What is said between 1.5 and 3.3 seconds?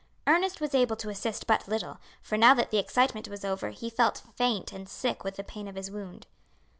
little, for now that the excitement